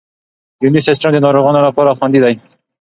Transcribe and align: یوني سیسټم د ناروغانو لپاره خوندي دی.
یوني 0.63 0.81
سیسټم 0.87 1.09
د 1.13 1.17
ناروغانو 1.25 1.65
لپاره 1.67 1.95
خوندي 1.97 2.19
دی. 2.23 2.33